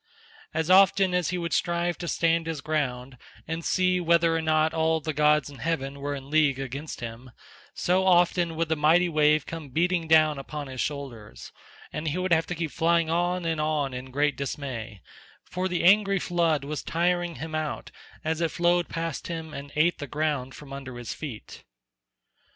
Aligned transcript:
As 0.51 0.71
often 0.71 1.13
as 1.13 1.29
he 1.29 1.37
would 1.37 1.53
strive 1.53 1.95
to 1.99 2.07
stand 2.07 2.47
his 2.47 2.59
ground, 2.61 3.19
and 3.47 3.63
see 3.63 3.99
whether 3.99 4.35
or 4.35 4.41
no 4.41 4.67
all 4.73 4.99
the 4.99 5.13
gods 5.13 5.47
in 5.47 5.59
heaven 5.59 5.99
were 5.99 6.15
in 6.15 6.31
league 6.31 6.57
against 6.59 7.01
him, 7.01 7.29
so 7.75 8.03
often 8.07 8.55
would 8.55 8.67
the 8.69 8.75
mighty 8.75 9.07
wave 9.07 9.45
come 9.45 9.69
beating 9.69 10.07
down 10.07 10.39
upon 10.39 10.65
his 10.65 10.81
shoulders, 10.81 11.51
and 11.93 12.07
he 12.07 12.17
would 12.17 12.33
have 12.33 12.47
to 12.47 12.55
keep 12.55 12.71
flying 12.71 13.11
on 13.11 13.45
and 13.45 13.61
on 13.61 13.93
in 13.93 14.09
great 14.09 14.35
dismay; 14.35 15.03
for 15.43 15.67
the 15.67 15.83
angry 15.83 16.17
flood 16.17 16.63
was 16.63 16.81
tiring 16.81 17.35
him 17.35 17.53
out 17.53 17.91
as 18.23 18.41
it 18.41 18.49
flowed 18.49 18.89
past 18.89 19.27
him 19.27 19.53
and 19.53 19.71
ate 19.75 19.99
the 19.99 20.07
ground 20.07 20.55
from 20.55 20.73
under 20.73 20.97
his 20.97 21.13
feet. 21.13 21.63